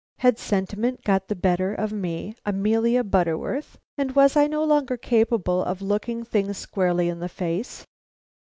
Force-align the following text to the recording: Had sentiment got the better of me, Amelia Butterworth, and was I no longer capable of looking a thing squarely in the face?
Had 0.17 0.39
sentiment 0.39 1.03
got 1.03 1.27
the 1.27 1.35
better 1.35 1.75
of 1.75 1.93
me, 1.93 2.33
Amelia 2.43 3.03
Butterworth, 3.03 3.77
and 3.99 4.15
was 4.15 4.35
I 4.35 4.47
no 4.47 4.63
longer 4.63 4.97
capable 4.97 5.63
of 5.63 5.79
looking 5.79 6.21
a 6.21 6.25
thing 6.25 6.51
squarely 6.53 7.07
in 7.07 7.19
the 7.19 7.29
face? 7.29 7.85